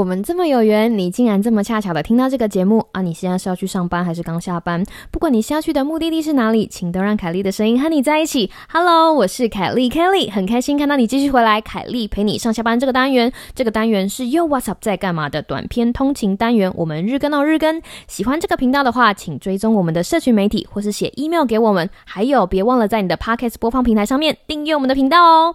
[0.00, 3.02] 我们这么有缘，你竟然这么恰巧的听到这个节目啊！
[3.02, 4.82] 你现在是要去上班还是刚下班？
[5.10, 8.50] 不管你下去的目的地是哪里，请都让凯莉的声音和你在一起。
[8.72, 11.60] Hello，我是凯莉 Kelly，很开心看到你继续回来。
[11.60, 17.82] 凯莉陪你上下班这个单元，这个单元是 Yo What's Up 在干嘛的短篇通勤单元，我们日更到日更。
[18.08, 21.90] 喜欢这个频道的话，请追踪我们的社群媒体，或是写 email 给我们。
[22.06, 25.54] 还有，别忘了在你的 Podcast 播放平台上面订阅我们的频道哦。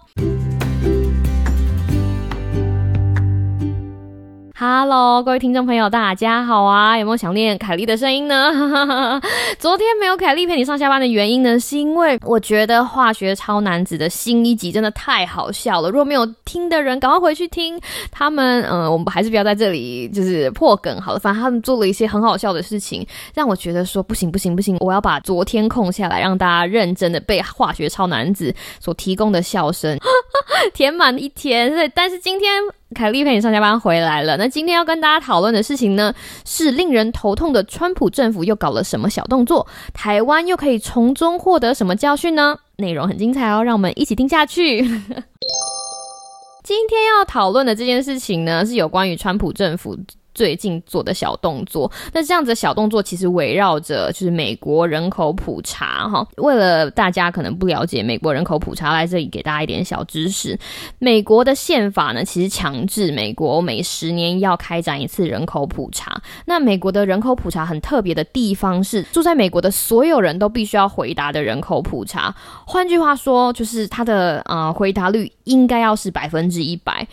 [4.58, 6.96] Hello，各位听众朋友，大家好啊！
[6.96, 9.20] 有没有想念凯莉的声音呢？
[9.60, 15.90] 昨天没有凯莉陪你上下班的原因呢，是因为我觉得《化学超男子》的新一集真的太好笑了。
[15.90, 17.78] 如果没有听的人，赶快回去听。
[18.10, 21.18] 他们，嗯，我们还是不要在这里就是破梗好了。
[21.18, 29.98] 反正他们做了一些很好笑的事情，让我觉得说不行不行不行，我要把昨天空下来，让大家认真的被《化学超男子》所提供的笑声
[30.72, 31.70] 填满一天。
[31.74, 32.50] 对但是今天。
[32.94, 34.36] 凯莉陪你上下班回来了。
[34.36, 39.66] 那今天要跟大家讨论的事情呢，是令人头痛的川普政府又搞了什么小动作？
[39.92, 42.58] 台湾又可以从中获得什么教训呢？
[42.76, 44.80] 内容很精彩哦，让我们一起听下去。
[46.62, 49.96] 今天要讨论的这件事情呢，是有关于川普政府。
[50.36, 56.28] 最近做的小动作，那这样子的小动作其实围绕着就是美国人口普查哈。
[56.36, 60.58] 为了大家可能不了解美国人口普查，来这里给大家一点小知识。
[60.98, 66.20] 美国的宪法呢，其实强制美国每十年要开展一次人口普查。
[66.44, 72.34] 那美国的人口普查很特别的地方是，住在美国的所有人都必须要回答的人口普查。
[72.66, 77.08] 换句话说，就是它的呃回答率应该要是百分之一百。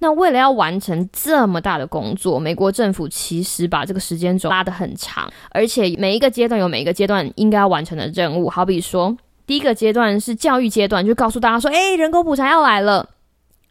[0.00, 8.48] 那为了要完成这么大的工作，美国政府其实把这个时间轴拉得很长，而且每一个阶段有每一个阶段应该要完成的任务。
[8.48, 13.08] 好比说，第一个阶段是教育阶段，就告诉大家说，诶，人口普查要来了。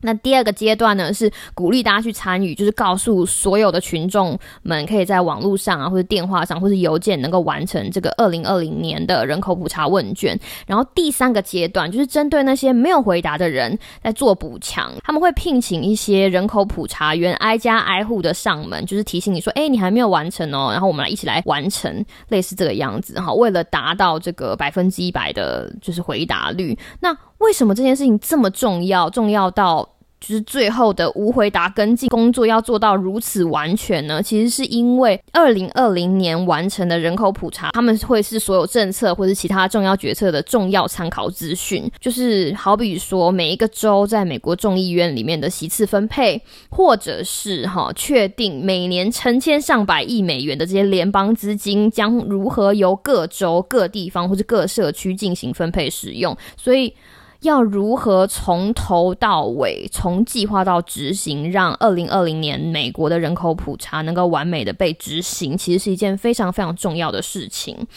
[0.02, 10.40] 那第二个阶段呢，是鼓励大家去参与，就是告诉所有的群众们，可以在网络上啊，或者电话上，或者邮件，能够完成这个二零二零年的人口普查问卷。
[10.68, 14.92] 然后第三个阶段，就是针对那些没有回答的人，在做补强。
[15.04, 23.34] 他们会聘请一些人口普查员，挨家挨户的上门，就是提醒你说，哎，你还没有完成哦，然后我们来一起来完成，类似这个样子哈。
[23.34, 27.18] 为了达到这个百分之一百的，就是回答率，那。
[27.40, 29.08] 为什么这件事情这么重要？
[29.12, 29.87] 重要到
[30.20, 34.22] 就是最后的无回答跟进工作要做到如此完全呢？
[34.22, 41.90] 其实是因为二零二零年完成的人口普查，他们会是所有政策或者其他重要决策的重要参考资讯。
[42.00, 56.94] 就是好比说，每一个州在美国众议院里面的席次分配，或者是哈确定每年成千上百亿美元的这些联邦资金将如何由各州、各地方或者各社区进行分配使用，所以。
[57.42, 67.88] 要如何从头到尾，从计划到执行，让二零二零年美国的人口普查能够完美的被执行，其实是一件非常非常重要的事情。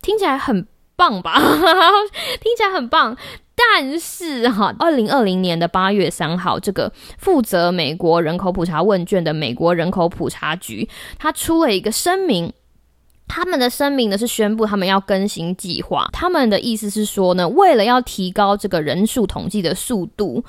[0.00, 1.38] 听起来很棒吧？
[2.40, 3.16] 听起来很棒，
[3.54, 12.52] 但是哈，二零二零年的八月三号，这个负责美国人口普查问卷的美国人口普查局，他出了一个声明。
[13.28, 20.42] 他们的声明呢是宣布他们要更新计划，他们的意思是说呢，为了要提高这个人数统计的速度，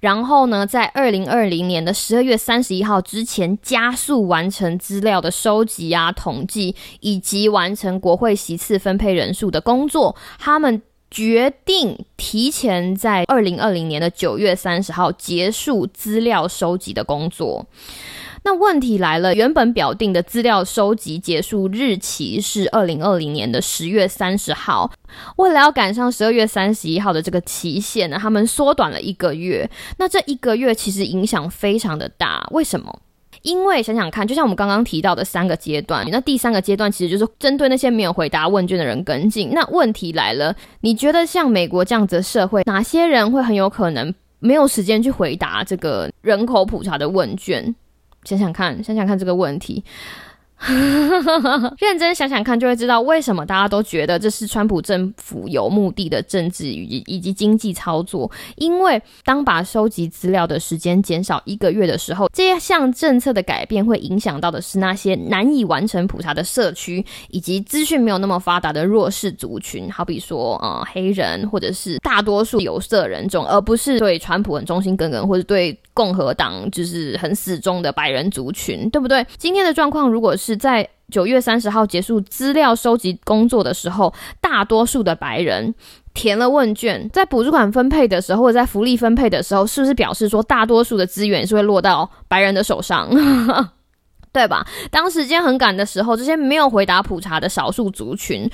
[0.00, 17.66] 然后呢，在二零二零年的十二月三十一号之前加速完成资料的收集啊、统计，以及完成国会席次分配人数的工作，他们决定提前在二零二零年的九月三十号结束资料收集的工作。
[18.44, 24.90] 那问题来了，原本表定的资料收集结束日期是二零二零年的十月三十号，
[25.36, 29.70] 为了要赶上十二月三十一号的这个期限呢，他们缩短了一个月。
[29.96, 33.00] 那这一个月其实影响非常的大，为什么？
[33.42, 39.50] 因为想想看，就像我们刚刚提到的三个阶段，那第三个阶段其实就是针对那些没有回答问卷的人跟进。
[39.52, 47.74] 那问题来了，你觉得像美国这样子的社会，哪些人会很有可能没有时间去回答这个人口普查的问卷？
[48.24, 49.84] 想想看，想想看这个问题。
[51.78, 58.30] 认真想想看，就会知道为什么大家都觉得这是川普政府有目的的政治以及以及经济操作。
[58.54, 79.26] 因为当把收集资料的时间减少一个月的时候，这项政策的改变会影响到的是那些难以完成普查的社区，以及资讯没有那么发达的弱势族群，好比说呃黑人或者是大多数有色人种，而不是对川普很忠心耿耿或者对共和党就是很死忠的白人族群，对不对？
[79.36, 80.56] 今天的状况如果是。
[80.62, 85.74] 在九月三十号结束资料收集工作的时候，大多数的白人
[86.14, 93.10] 填了问卷，在补助款分配的时候，或者在福利分配的时候，是不是表示说大多数的资源是会落到白人的手上？
[94.32, 94.64] 对吧？
[94.90, 98.48] 当时间很赶的时候，这些没有回答普查的少数族群。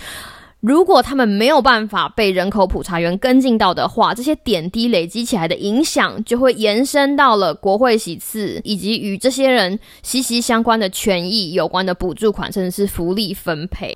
[0.61, 13.95] 如果他们没有办法被人口普查员跟进到的话，这些点滴累积起来的影响就会延伸到了国会席次，以及与这些人息息相关的权益有关的补助款，甚至是福利分配。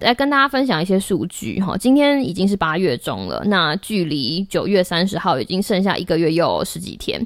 [0.00, 7.24] 来跟大家分享一些数据哈，今天已经是八月中了，那距离九月三十号已经剩下一个月又十几天。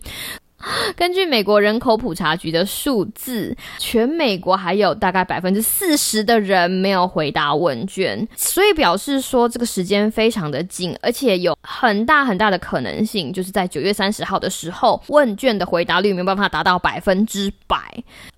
[0.96, 17.76] 根据美国人口普查局的数字，全美国还有大概百分之四十的人没有回答问卷，所以表示说这个时间非常的紧，而且有很大很大的可能性，就是在九月三十号的时候，问卷的回答率没有办法达到百分之百。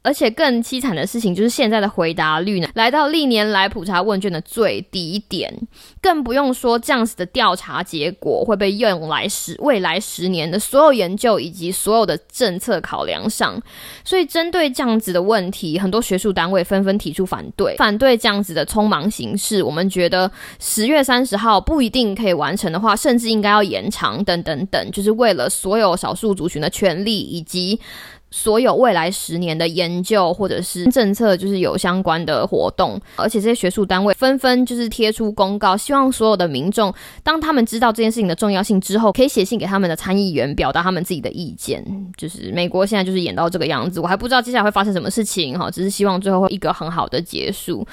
[0.02, 5.52] 而且更凄惨的事情就是，现在的回答率呢，来到历年来普查问卷的最低点，
[6.00, 13.62] 更不用说这样子的调查结果会被用来十未来十年的所有研究以及所有的政策考量上。
[14.04, 19.62] 所以，针对这样子的问题，很多学术单位纷纷提出反对，反对这样子的匆忙形式。
[19.62, 20.28] 我们觉得
[20.58, 27.78] 十月三十号不一定可以完成的话，甚至应该要延长，等等等，就是为了所有少数族群的权利以及。
[28.30, 36.92] 所有未来十年的研究或者是政策，就是有相关的活动，而且这些学术单位纷纷就是贴出公告，希望所有的民众，
[37.22, 41.84] 当他们知道这件事情的重要性之后，可以写信给他们的参议员，表达他们自己的意见。
[42.16, 47.86] 就是美国现在就是演到这个样子，我还不知道接下来会发生什么事情哈，只是希望最后会一个很好的结束。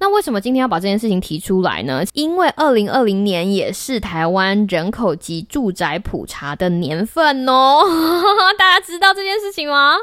[0.00, 2.02] 那为什么今天要把这件事情提出来呢？
[2.12, 7.82] 因为二零二零年也是台湾人口及住宅普查的年份哦。
[8.58, 9.94] 大家知道这件事情吗？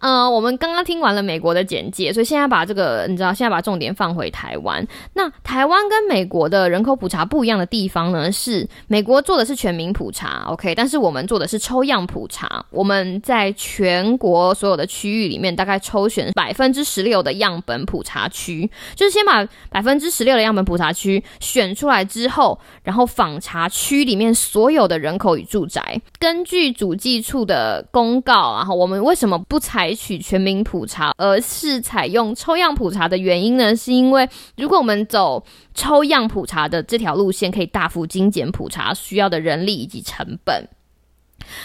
[0.00, 4.86] 呃，我们刚刚听完了美国的简介，所以现在把这个你知道，现在把重点放回台湾。
[5.14, 12.64] 那台湾跟美国的人口普查不一样的地方呢，是美国做的是全民普查，OK，但是我们做的是抽样普查。
[12.70, 19.41] 我们在全国所有的区域里面，大概抽选百分之十六的样本普查区，就是先把。
[19.70, 33.74] 百分之十六的样本普查区选出来之后，然后访查区里面所有的人口与住宅，根据主计处的公告，然后我们为什么不采取全民普查，而是采用抽样普查的原因呢？
[33.74, 40.68] 是因为如果我们走抽样普查的这条路线，可以大幅精简普查需要的人力以及成本。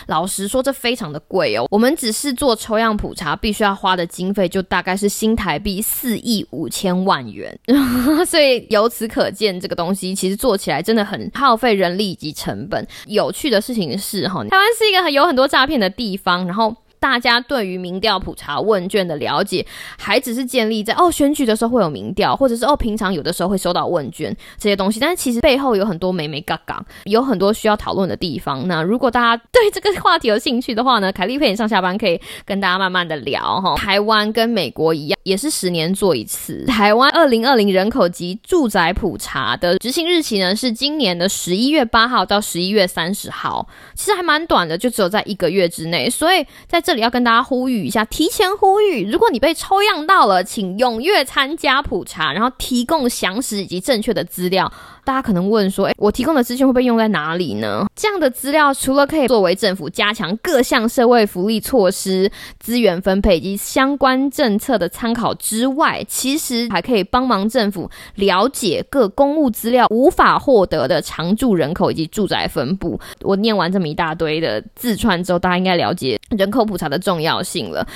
[0.07, 1.65] 老实说，这非常的贵哦。
[1.69, 7.57] 我们只是做抽样普查，必须要花的经费就大概是新台币四亿五千万元。
[8.25, 12.88] 所以由此可见，这个东西其实做起来真的很耗费人力以及成本。
[13.06, 16.75] 有趣的事情是，哈，台湾是一个有很多诈骗的地方，然后。
[16.99, 19.65] 大家对于民调普查问卷的了解，
[19.97, 24.99] 还只是建立在哦选举的时候会有民调，或者是哦平常有的时候会收到问卷这些东西。
[24.99, 28.67] 但是其实背后有很多美美嘎嘎，有很多需要讨论的地方。
[28.67, 33.75] 那如果大家对这个话题有兴趣的话呢，凯丽陪你上下班可以跟大家慢慢的聊哈。
[33.75, 36.65] 台湾跟美国一样，也是十年做一次。
[36.65, 46.09] 台湾二零二零人口及住宅普查的执行日期呢是今年的十一月八号到十一月三十号，其实还蛮短的，就只有在一个月之内。
[46.09, 54.72] 所以在这里要跟大家呼吁一下，提前呼吁，如果你被抽样到了，请踊跃参加普查，然后提供详实以及正确的资料。
[55.07, 57.88] 大家可能问说，诶，我提供的资讯会被用在哪里呢？
[57.95, 72.99] 这样的资料除了可以作为政府加强各项社会福利措施、资源分配以及相关政策的参考之外，其实还可以帮忙政府了解各公务资料无法获得的常住人口以及住宅分布。
[73.21, 77.87] 我念完这么一大堆的自串之后，大家应该了解人口普查的重要性了。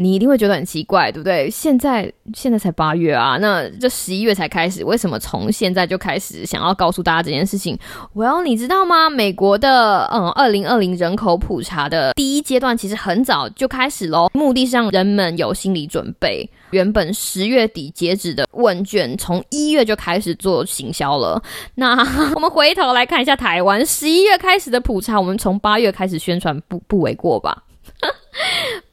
[0.00, 1.50] 你一定会觉得很奇怪，对不对？
[1.50, 7.78] 现在现在才八月啊，那这十一月才开始，为什么从现在就开始想要告诉大家这件事情
[8.14, 9.10] ？Well，你知道吗？
[9.10, 16.48] 美国的嗯，二零二零人口普查的第一阶段其实很早就开始喽，目的是让人们有心理准备。
[16.70, 21.42] 原本十月底截止的问卷，从一月就开始做行销了。
[21.74, 21.94] 那
[22.34, 27.64] 我们回头来看一下台湾十一月开始的普查，我们从八月开始宣传，不不为过吧？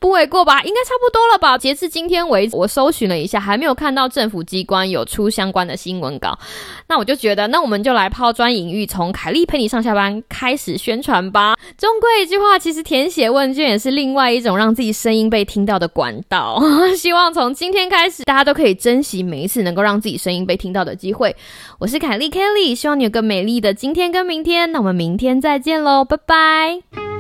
[0.08, 1.58] 不为过吧，应该差不多了吧。
[1.58, 6.40] 截至今天为止，我搜寻了一下，还没有看到政府机关有出相关的新闻稿。
[6.88, 11.58] 那我就觉得，那我们就来抛砖引玉，从凯莉陪你上下班开始宣传吧。
[11.78, 16.64] 终归一句话，其实填写问卷也是另外一种让自己声音被听到的管道。
[16.96, 21.36] 希望从今天开始，大家都可以珍惜每一次能够让自己声音被听到的机会。
[21.80, 24.72] 我是凯莉 Kelly，希望你有个美丽的今天跟明天。
[24.72, 27.17] 那我们明天再见喽，拜拜。